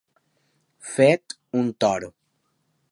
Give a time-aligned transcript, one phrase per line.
[0.93, 2.13] Fet un toro.